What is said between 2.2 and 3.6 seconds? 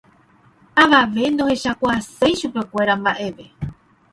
chupekuéra mbaʼeve.